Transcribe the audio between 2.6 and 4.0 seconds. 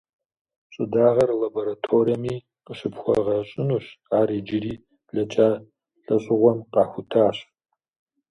къыщыпхуэгъэщӏынущ,